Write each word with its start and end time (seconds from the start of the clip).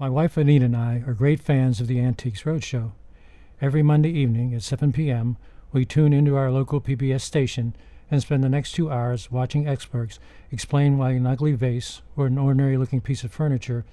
My 0.00 0.08
wife 0.08 0.38
Anita 0.38 0.64
and 0.64 0.74
I 0.74 1.02
are 1.06 1.12
great 1.12 1.40
fans 1.40 1.78
of 1.78 1.86
the 1.86 2.00
Antiques 2.00 2.44
Roadshow. 2.44 2.92
Every 3.60 3.82
Monday 3.82 4.08
evening 4.08 4.54
at 4.54 4.62
7 4.62 4.94
p.m., 4.94 5.36
we 5.72 5.84
tune 5.84 6.14
into 6.14 6.36
our 6.36 6.50
local 6.50 6.80
PBS 6.80 7.20
station 7.20 7.76
and 8.10 8.22
spend 8.22 8.42
the 8.42 8.48
next 8.48 8.72
two 8.72 8.90
hours 8.90 9.30
watching 9.30 9.68
experts 9.68 10.18
explain 10.50 10.96
why 10.96 11.10
an 11.10 11.26
ugly 11.26 11.52
vase 11.52 12.00
or 12.16 12.28
an 12.28 12.38
ordinary 12.38 12.78
looking 12.78 13.02
piece 13.02 13.24
of 13.24 13.30
furniture 13.30 13.84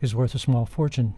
is 0.00 0.16
worth 0.16 0.34
a 0.34 0.40
small 0.40 0.66
fortune. 0.66 1.14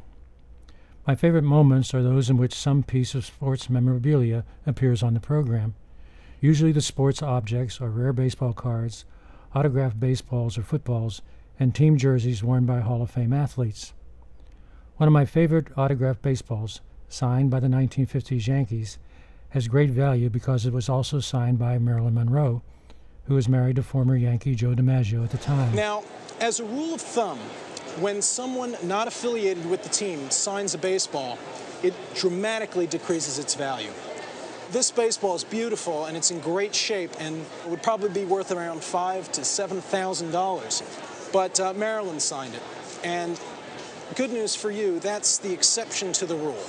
My 1.06 1.14
favorite 1.14 1.40
moments 1.40 1.94
are 1.94 2.02
those 2.02 2.28
in 2.28 2.36
which 2.36 2.52
some 2.52 2.82
piece 2.82 3.14
of 3.14 3.24
sports 3.24 3.70
memorabilia 3.70 4.44
appears 4.66 5.02
on 5.02 5.14
the 5.14 5.20
program. 5.20 5.74
Usually, 6.42 6.72
the 6.72 6.82
sports 6.82 7.22
objects 7.22 7.80
are 7.80 7.88
rare 7.88 8.12
baseball 8.12 8.52
cards, 8.52 9.06
autographed 9.54 9.98
baseballs 9.98 10.58
or 10.58 10.62
footballs, 10.64 11.22
and 11.58 11.74
team 11.74 11.96
jerseys 11.96 12.44
worn 12.44 12.66
by 12.66 12.80
Hall 12.80 13.00
of 13.00 13.10
Fame 13.10 13.32
athletes. 13.32 13.94
One 14.96 15.08
of 15.08 15.12
my 15.12 15.24
favorite 15.24 15.76
autographed 15.76 16.22
baseballs, 16.22 16.80
signed 17.08 17.50
by 17.50 17.58
the 17.58 17.66
1950s 17.66 18.46
Yankees, 18.46 18.98
has 19.48 19.66
great 19.66 19.90
value 19.90 20.30
because 20.30 20.66
it 20.66 20.72
was 20.72 20.88
also 20.88 21.18
signed 21.18 21.58
by 21.58 21.78
Marilyn 21.78 22.14
Monroe, 22.14 22.62
who 23.26 23.34
was 23.34 23.48
married 23.48 23.74
to 23.74 23.82
former 23.82 24.14
Yankee 24.14 24.54
Joe 24.54 24.72
DiMaggio 24.74 25.24
at 25.24 25.30
the 25.30 25.38
time. 25.38 25.74
Now, 25.74 26.04
as 26.40 26.60
a 26.60 26.64
rule 26.64 26.94
of 26.94 27.00
thumb, 27.00 27.38
when 27.98 28.22
someone 28.22 28.76
not 28.84 29.08
affiliated 29.08 29.68
with 29.68 29.82
the 29.82 29.88
team 29.88 30.30
signs 30.30 30.74
a 30.74 30.78
baseball, 30.78 31.38
it 31.82 31.92
dramatically 32.14 32.86
decreases 32.86 33.40
its 33.40 33.56
value. 33.56 33.90
This 34.70 34.92
baseball 34.92 35.34
is 35.34 35.42
beautiful 35.42 36.04
and 36.04 36.16
it's 36.16 36.30
in 36.30 36.38
great 36.38 36.74
shape 36.74 37.10
and 37.18 37.44
would 37.66 37.82
probably 37.82 38.10
be 38.10 38.24
worth 38.24 38.52
around 38.52 38.82
five 38.82 39.30
to 39.32 39.44
seven 39.44 39.80
thousand 39.80 40.30
dollars. 40.30 40.84
But 41.32 41.58
uh, 41.58 41.72
Marilyn 41.74 42.20
signed 42.20 42.54
it, 42.54 42.62
and 43.02 43.40
good 44.14 44.30
news 44.30 44.54
for 44.54 44.70
you, 44.70 45.00
that's 45.00 45.38
the 45.38 45.52
exception 45.52 46.12
to 46.14 46.26
the 46.26 46.36
rule. 46.36 46.62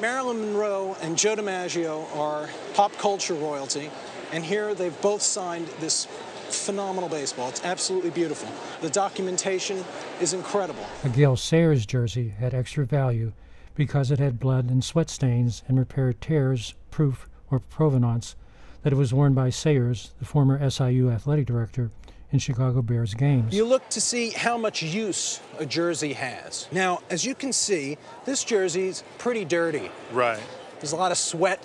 Marilyn 0.00 0.40
Monroe 0.40 0.96
and 1.00 1.16
Joe 1.16 1.36
DiMaggio 1.36 2.14
are 2.16 2.48
pop 2.74 2.92
culture 2.98 3.34
royalty, 3.34 3.90
and 4.32 4.44
here 4.44 4.74
they've 4.74 5.00
both 5.00 5.22
signed 5.22 5.66
this 5.80 6.06
phenomenal 6.50 7.08
baseball. 7.08 7.48
It's 7.48 7.64
absolutely 7.64 8.10
beautiful. 8.10 8.48
The 8.80 8.90
documentation 8.90 9.84
is 10.20 10.32
incredible. 10.32 10.84
A 11.04 11.08
Gale 11.08 11.36
Sayers 11.36 11.86
jersey 11.86 12.30
had 12.30 12.54
extra 12.54 12.84
value 12.84 13.32
because 13.74 14.10
it 14.10 14.18
had 14.18 14.38
blood 14.38 14.70
and 14.70 14.84
sweat 14.84 15.10
stains 15.10 15.62
and 15.66 15.78
repaired 15.78 16.20
tears, 16.20 16.74
proof 16.90 17.28
or 17.50 17.58
provenance 17.60 18.36
that 18.82 18.92
it 18.92 18.96
was 18.96 19.14
worn 19.14 19.32
by 19.32 19.50
Sayers, 19.50 20.12
the 20.18 20.24
former 20.24 20.70
SIU 20.70 21.10
athletic 21.10 21.46
director, 21.46 21.90
in 22.32 22.38
Chicago 22.38 22.82
Bears 22.82 23.14
games. 23.14 23.54
You 23.54 23.64
look 23.64 23.88
to 23.90 24.00
see 24.00 24.30
how 24.30 24.58
much 24.58 24.82
use 24.82 25.40
a 25.58 25.66
jersey 25.66 26.12
has. 26.14 26.66
Now, 26.72 27.00
as 27.10 27.24
you 27.24 27.34
can 27.34 27.52
see, 27.52 27.96
this 28.24 28.42
jersey's 28.44 29.04
pretty 29.18 29.44
dirty. 29.44 29.90
Right. 30.12 30.40
There's 30.80 30.92
a 30.92 30.96
lot 30.96 31.12
of 31.12 31.18
sweat, 31.18 31.62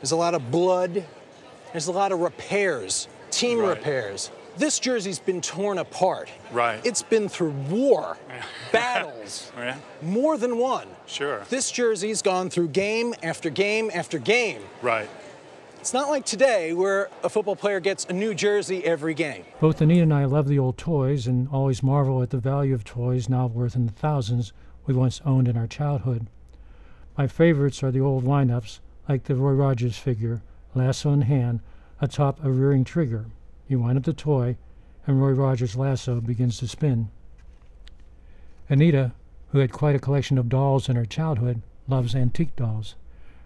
there's 0.00 0.12
a 0.12 0.16
lot 0.16 0.34
of 0.34 0.50
blood, 0.50 1.04
there's 1.72 1.86
a 1.88 1.92
lot 1.92 2.12
of 2.12 2.20
repairs, 2.20 3.08
team 3.30 3.58
Right. 3.58 3.70
repairs. 3.70 4.30
This 4.58 4.78
jersey's 4.78 5.18
been 5.18 5.42
torn 5.42 5.76
apart. 5.78 6.30
Right. 6.50 6.80
It's 6.84 7.02
been 7.02 7.28
through 7.28 7.50
war, 7.68 8.16
battles, 8.72 9.50
Yeah. 9.56 9.76
more 10.02 10.38
than 10.38 10.58
one. 10.58 10.88
Sure. 11.06 11.44
This 11.50 11.70
jersey's 11.70 12.22
gone 12.22 12.48
through 12.50 12.68
game 12.68 13.14
after 13.22 13.50
game 13.50 13.90
after 13.94 14.18
game. 14.18 14.62
Right. 14.82 15.08
It's 15.86 15.94
not 15.94 16.08
like 16.08 16.24
today 16.24 16.72
where 16.72 17.08
a 17.22 17.28
football 17.28 17.54
player 17.54 17.78
gets 17.78 18.06
a 18.06 18.12
new 18.12 18.34
jersey 18.34 18.84
every 18.84 19.14
game. 19.14 19.44
Both 19.60 19.80
Anita 19.80 20.02
and 20.02 20.12
I 20.12 20.24
love 20.24 20.48
the 20.48 20.58
old 20.58 20.76
toys 20.76 21.28
and 21.28 21.48
always 21.50 21.80
marvel 21.80 22.24
at 22.24 22.30
the 22.30 22.38
value 22.38 22.74
of 22.74 22.82
toys 22.82 23.28
now 23.28 23.46
worth 23.46 23.76
in 23.76 23.86
the 23.86 23.92
thousands 23.92 24.52
we 24.84 24.94
once 24.94 25.20
owned 25.24 25.46
in 25.46 25.56
our 25.56 25.68
childhood. 25.68 26.26
My 27.16 27.28
favorites 27.28 27.84
are 27.84 27.92
the 27.92 28.00
old 28.00 28.24
windups, 28.24 28.80
like 29.08 29.22
the 29.22 29.36
Roy 29.36 29.52
Rogers 29.52 29.96
figure, 29.96 30.42
lasso 30.74 31.12
in 31.12 31.20
hand, 31.20 31.60
atop 32.00 32.44
a 32.44 32.50
rearing 32.50 32.82
Trigger. 32.82 33.26
You 33.68 33.78
wind 33.78 33.96
up 33.96 34.06
the 34.06 34.12
toy, 34.12 34.56
and 35.06 35.22
Roy 35.22 35.34
Rogers' 35.34 35.76
lasso 35.76 36.20
begins 36.20 36.58
to 36.58 36.66
spin. 36.66 37.10
Anita, 38.68 39.12
who 39.52 39.60
had 39.60 39.70
quite 39.70 39.94
a 39.94 40.00
collection 40.00 40.36
of 40.36 40.48
dolls 40.48 40.88
in 40.88 40.96
her 40.96 41.06
childhood, 41.06 41.62
loves 41.86 42.16
antique 42.16 42.56
dolls. 42.56 42.96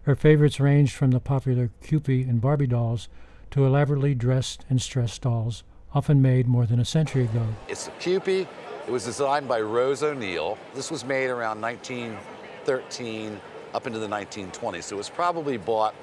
Her 0.05 0.17
favorites 0.17 0.59
ranged 0.59 0.95
from 0.95 1.11
the 1.11 1.21
popular 1.21 1.71
Kewpie 1.83 2.29
and 2.29 2.41
Barbie 2.41 2.67
dolls 2.67 3.09
to 3.51 3.67
elaborately 3.67 4.15
dressed 4.15 4.65
and 4.71 4.81
stressed 4.81 5.23
dolls, 5.23 5.63
often 5.93 6.23
made 6.23 6.47
more 6.47 6.67
than 6.67 6.81
a 6.81 6.85
century 6.85 7.25
ago. 7.25 7.47
It's 7.69 7.89
a 7.89 7.91
Kewpie. 7.93 8.47
It 8.87 8.91
was 8.91 9.05
designed 9.05 9.47
by 9.47 9.61
Rose 9.61 10.03
O'Neill. 10.03 10.57
This 10.75 10.91
was 10.91 11.05
made 11.05 11.27
around 11.27 11.61
1913 11.61 13.41
up 13.75 13.87
into 13.87 13.99
the 13.99 14.07
1920s. 14.07 14.85
So 14.85 14.97
it 14.97 14.99
was 14.99 15.11
probably 15.11 15.59
bought 15.59 15.95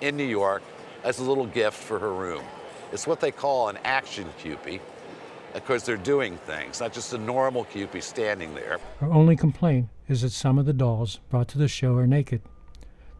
in 0.00 0.16
New 0.16 0.24
York 0.24 0.62
as 1.02 1.18
a 1.18 1.24
little 1.24 1.46
gift 1.46 1.76
for 1.76 1.98
her 1.98 2.12
room. 2.12 2.44
It's 2.92 3.06
what 3.06 3.20
they 3.20 3.30
call 3.30 3.68
an 3.68 3.78
action 3.84 4.26
Kewpie 4.42 4.80
because 5.54 5.84
they're 5.84 5.96
doing 5.96 6.36
things, 6.36 6.80
not 6.80 6.92
just 6.92 7.12
a 7.14 7.18
normal 7.18 7.64
Kewpie 7.64 8.02
standing 8.02 8.54
there. 8.54 8.78
Her 9.00 9.10
only 9.10 9.36
complaint 9.36 9.88
is 10.06 10.22
that 10.22 10.30
some 10.30 10.58
of 10.58 10.66
the 10.66 10.72
dolls 10.72 11.20
brought 11.30 11.48
to 11.48 11.58
the 11.58 11.68
show 11.68 11.94
are 11.96 12.06
naked. 12.06 12.42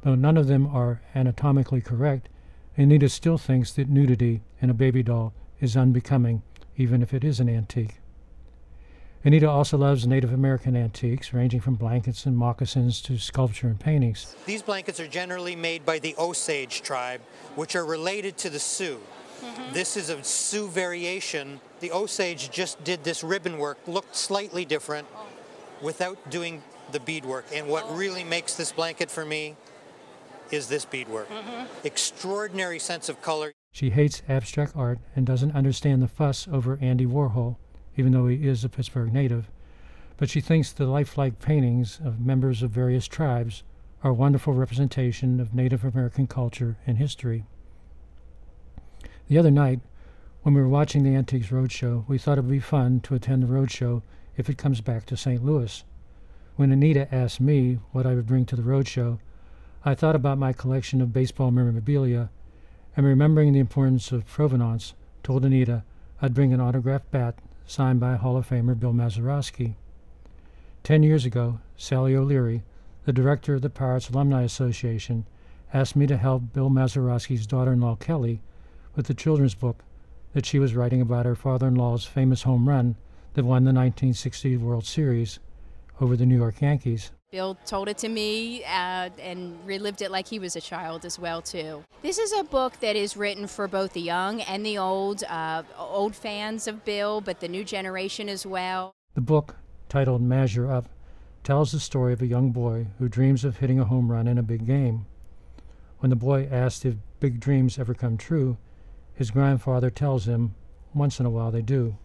Though 0.02 0.14
none 0.14 0.36
of 0.36 0.46
them 0.46 0.66
are 0.66 1.00
anatomically 1.14 1.80
correct, 1.80 2.28
Anita 2.76 3.08
still 3.08 3.38
thinks 3.38 3.72
that 3.72 3.88
nudity 3.88 4.42
in 4.60 4.70
a 4.70 4.74
baby 4.74 5.02
doll 5.02 5.32
is 5.60 5.76
unbecoming, 5.76 6.42
even 6.76 7.02
if 7.02 7.12
it 7.12 7.24
is 7.24 7.40
an 7.40 7.48
antique. 7.48 7.96
Anita 9.24 9.50
also 9.50 9.76
loves 9.76 10.06
Native 10.06 10.32
American 10.32 10.76
antiques, 10.76 11.34
ranging 11.34 11.60
from 11.60 11.74
blankets 11.74 12.24
and 12.24 12.36
moccasins 12.36 13.02
to 13.02 13.18
sculpture 13.18 13.66
and 13.66 13.80
paintings. 13.80 14.36
These 14.46 14.62
blankets 14.62 15.00
are 15.00 15.08
generally 15.08 15.56
made 15.56 15.84
by 15.84 15.98
the 15.98 16.14
Osage 16.18 16.82
tribe, 16.82 17.20
which 17.56 17.74
are 17.74 17.84
related 17.84 18.38
to 18.38 18.50
the 18.50 18.60
Sioux. 18.60 19.00
Mm-hmm. 19.40 19.72
This 19.72 19.96
is 19.96 20.08
a 20.10 20.22
Sioux 20.22 20.68
variation. 20.68 21.60
The 21.80 21.90
Osage 21.90 22.50
just 22.50 22.82
did 22.84 23.02
this 23.02 23.24
ribbon 23.24 23.58
work, 23.58 23.78
looked 23.88 24.14
slightly 24.14 24.64
different 24.64 25.08
oh. 25.16 25.26
without 25.82 26.30
doing 26.30 26.62
the 26.92 27.00
beadwork. 27.00 27.44
And 27.52 27.66
what 27.66 27.86
oh. 27.88 27.94
really 27.94 28.22
makes 28.22 28.54
this 28.54 28.70
blanket 28.70 29.10
for 29.10 29.24
me 29.24 29.56
is 30.50 30.68
this 30.68 30.84
beadwork. 30.84 31.28
Mm-hmm. 31.28 31.64
Extraordinary 31.84 32.78
sense 32.78 33.08
of 33.08 33.20
color. 33.22 33.52
She 33.72 33.90
hates 33.90 34.22
abstract 34.28 34.76
art 34.76 34.98
and 35.14 35.26
doesn't 35.26 35.54
understand 35.54 36.02
the 36.02 36.08
fuss 36.08 36.48
over 36.50 36.78
Andy 36.80 37.06
Warhol, 37.06 37.56
even 37.96 38.12
though 38.12 38.26
he 38.26 38.46
is 38.46 38.64
a 38.64 38.68
Pittsburgh 38.68 39.12
native. 39.12 39.50
But 40.16 40.30
she 40.30 40.40
thinks 40.40 40.72
the 40.72 40.86
lifelike 40.86 41.38
paintings 41.38 42.00
of 42.04 42.20
members 42.20 42.62
of 42.62 42.70
various 42.70 43.06
tribes 43.06 43.62
are 44.02 44.10
a 44.10 44.14
wonderful 44.14 44.52
representation 44.52 45.40
of 45.40 45.54
Native 45.54 45.84
American 45.84 46.26
culture 46.26 46.76
and 46.86 46.98
history. 46.98 47.44
The 49.28 49.38
other 49.38 49.50
night, 49.50 49.80
when 50.42 50.54
we 50.54 50.60
were 50.60 50.68
watching 50.68 51.02
the 51.02 51.14
Antiques 51.14 51.48
Roadshow, 51.48 52.08
we 52.08 52.16
thought 52.16 52.38
it 52.38 52.42
would 52.42 52.50
be 52.50 52.60
fun 52.60 53.00
to 53.00 53.14
attend 53.14 53.42
the 53.42 53.46
roadshow 53.46 54.02
if 54.36 54.48
it 54.48 54.56
comes 54.56 54.80
back 54.80 55.04
to 55.06 55.16
St. 55.16 55.44
Louis. 55.44 55.84
When 56.56 56.72
Anita 56.72 57.12
asked 57.14 57.40
me 57.40 57.78
what 57.92 58.06
I 58.06 58.14
would 58.14 58.26
bring 58.26 58.46
to 58.46 58.56
the 58.56 58.62
roadshow, 58.62 59.18
I 59.88 59.94
thought 59.94 60.14
about 60.14 60.36
my 60.36 60.52
collection 60.52 61.00
of 61.00 61.14
baseball 61.14 61.50
memorabilia 61.50 62.28
and 62.94 63.06
remembering 63.06 63.54
the 63.54 63.58
importance 63.58 64.12
of 64.12 64.26
provenance, 64.26 64.92
told 65.22 65.46
Anita 65.46 65.82
I'd 66.20 66.34
bring 66.34 66.52
an 66.52 66.60
autographed 66.60 67.10
bat 67.10 67.38
signed 67.66 67.98
by 67.98 68.16
Hall 68.16 68.36
of 68.36 68.46
Famer 68.46 68.78
Bill 68.78 68.92
Mazeroski. 68.92 69.76
Ten 70.82 71.02
years 71.02 71.24
ago, 71.24 71.60
Sally 71.78 72.14
O'Leary, 72.14 72.64
the 73.06 73.14
director 73.14 73.54
of 73.54 73.62
the 73.62 73.70
Pirates 73.70 74.10
Alumni 74.10 74.42
Association, 74.42 75.24
asked 75.72 75.96
me 75.96 76.06
to 76.06 76.18
help 76.18 76.52
Bill 76.52 76.68
Mazeroski's 76.68 77.46
daughter 77.46 77.72
in 77.72 77.80
law 77.80 77.96
Kelly 77.96 78.42
with 78.94 79.06
the 79.06 79.14
children's 79.14 79.54
book 79.54 79.82
that 80.34 80.44
she 80.44 80.58
was 80.58 80.74
writing 80.74 81.00
about 81.00 81.24
her 81.24 81.34
father 81.34 81.68
in 81.68 81.76
law's 81.76 82.04
famous 82.04 82.42
home 82.42 82.68
run 82.68 82.96
that 83.32 83.46
won 83.46 83.64
the 83.64 83.68
1960 83.68 84.58
World 84.58 84.84
Series 84.84 85.38
over 85.98 86.14
the 86.14 86.26
New 86.26 86.36
York 86.36 86.60
Yankees. 86.60 87.10
Bill 87.30 87.58
told 87.66 87.90
it 87.90 87.98
to 87.98 88.08
me 88.08 88.64
uh, 88.64 89.10
and 89.20 89.58
relived 89.66 90.00
it 90.00 90.10
like 90.10 90.26
he 90.26 90.38
was 90.38 90.56
a 90.56 90.62
child 90.62 91.04
as 91.04 91.18
well 91.18 91.42
too. 91.42 91.84
This 92.00 92.16
is 92.16 92.32
a 92.32 92.42
book 92.42 92.80
that 92.80 92.96
is 92.96 93.18
written 93.18 93.46
for 93.46 93.68
both 93.68 93.92
the 93.92 94.00
young 94.00 94.40
and 94.40 94.64
the 94.64 94.78
old, 94.78 95.24
uh, 95.24 95.62
old 95.76 96.16
fans 96.16 96.66
of 96.66 96.86
Bill, 96.86 97.20
but 97.20 97.40
the 97.40 97.48
new 97.48 97.64
generation 97.64 98.30
as 98.30 98.46
well. 98.46 98.94
The 99.12 99.20
book, 99.20 99.56
titled 99.90 100.22
Maz, 100.22 100.54
You're 100.54 100.72
Up, 100.72 100.88
tells 101.44 101.70
the 101.70 101.80
story 101.80 102.14
of 102.14 102.22
a 102.22 102.26
young 102.26 102.50
boy 102.50 102.86
who 102.98 103.10
dreams 103.10 103.44
of 103.44 103.58
hitting 103.58 103.78
a 103.78 103.84
home 103.84 104.10
run 104.10 104.26
in 104.26 104.38
a 104.38 104.42
big 104.42 104.64
game. 104.64 105.04
When 105.98 106.08
the 106.08 106.16
boy 106.16 106.48
asks 106.50 106.86
if 106.86 106.94
big 107.20 107.40
dreams 107.40 107.78
ever 107.78 107.92
come 107.92 108.16
true, 108.16 108.56
his 109.14 109.30
grandfather 109.30 109.90
tells 109.90 110.26
him 110.26 110.54
once 110.94 111.20
in 111.20 111.26
a 111.26 111.30
while 111.30 111.50
they 111.50 111.60
do. 111.60 111.98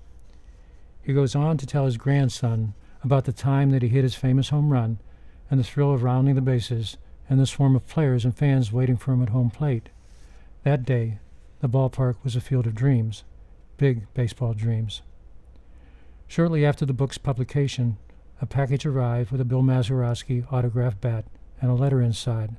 He 1.01 1.13
goes 1.13 1.33
on 1.33 1.57
to 1.59 1.65
tell 1.65 1.85
his 1.85 1.95
grandson 1.95 2.73
about 3.05 3.23
the 3.23 3.31
time 3.31 3.71
that 3.71 3.83
he 3.83 3.87
hit 3.87 4.03
his 4.03 4.15
famous 4.15 4.49
home 4.49 4.69
run 4.69 4.99
and 5.53 5.59
the 5.59 5.63
thrill 5.63 5.93
of 5.93 6.01
rounding 6.01 6.33
the 6.33 6.41
bases 6.41 6.97
and 7.29 7.39
the 7.39 7.45
swarm 7.45 7.75
of 7.75 7.87
players 7.87 8.25
and 8.25 8.35
fans 8.35 8.71
waiting 8.71 8.97
for 8.97 9.13
him 9.13 9.21
at 9.21 9.29
home 9.29 9.51
plate. 9.51 9.89
That 10.63 10.83
day, 10.83 11.19
the 11.59 11.69
ballpark 11.69 12.15
was 12.23 12.35
a 12.35 12.41
field 12.41 12.65
of 12.65 12.73
dreams, 12.73 13.23
big 13.77 14.11
baseball 14.15 14.55
dreams. 14.55 15.03
Shortly 16.25 16.65
after 16.65 16.87
the 16.87 16.91
book's 16.91 17.19
publication, 17.19 17.97
a 18.41 18.47
package 18.47 18.83
arrived 18.83 19.29
with 19.29 19.39
a 19.41 19.45
Bill 19.45 19.61
Mazeroski 19.61 20.51
autographed 20.51 21.01
bat 21.01 21.25
and 21.61 21.69
a 21.69 21.75
letter 21.75 22.01
inside. 22.01 22.55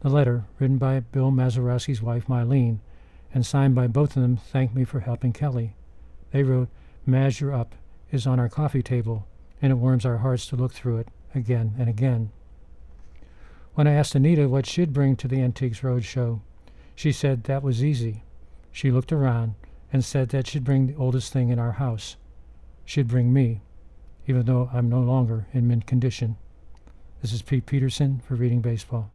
The 0.00 0.08
letter, 0.08 0.46
written 0.58 0.78
by 0.78 0.98
Bill 0.98 1.30
Mazeroski's 1.30 2.02
wife, 2.02 2.26
Milene, 2.26 2.80
and 3.32 3.46
signed 3.46 3.76
by 3.76 3.86
both 3.86 4.16
of 4.16 4.22
them, 4.22 4.36
thanked 4.36 4.74
me 4.74 4.82
for 4.82 4.98
helping 4.98 5.32
Kelly. 5.32 5.76
They 6.32 6.42
wrote, 6.42 6.70
Maz, 7.06 7.38
you're 7.38 7.54
up, 7.54 7.76
is 8.10 8.26
on 8.26 8.40
our 8.40 8.48
coffee 8.48 8.82
table, 8.82 9.28
and 9.62 9.70
it 9.70 9.76
warms 9.76 10.04
our 10.04 10.16
hearts 10.16 10.46
to 10.46 10.56
look 10.56 10.72
through 10.72 10.96
it 10.96 11.08
again 11.34 11.74
and 11.78 11.88
again. 11.88 12.30
When 13.74 13.86
I 13.86 13.92
asked 13.92 14.14
Anita 14.14 14.48
what 14.48 14.66
she'd 14.66 14.92
bring 14.92 15.16
to 15.16 15.28
the 15.28 15.40
Antiques 15.40 15.80
Roadshow, 15.80 16.40
she 16.94 17.12
said 17.12 17.44
that 17.44 17.62
was 17.62 17.82
easy. 17.82 18.24
She 18.72 18.90
looked 18.90 19.12
around 19.12 19.54
and 19.92 20.04
said 20.04 20.28
that 20.30 20.46
she'd 20.46 20.64
bring 20.64 20.86
the 20.86 20.96
oldest 20.96 21.32
thing 21.32 21.48
in 21.48 21.58
our 21.58 21.72
house. 21.72 22.16
She'd 22.84 23.08
bring 23.08 23.32
me, 23.32 23.62
even 24.26 24.44
though 24.44 24.68
I'm 24.72 24.88
no 24.88 25.00
longer 25.00 25.46
in 25.52 25.66
mint 25.66 25.86
condition. 25.86 26.36
This 27.22 27.32
is 27.32 27.40
Pete 27.40 27.64
Peterson 27.64 28.20
for 28.26 28.34
Reading 28.34 28.60
Baseball. 28.60 29.08